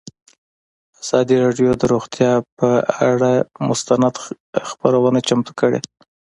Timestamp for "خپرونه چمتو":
4.69-5.51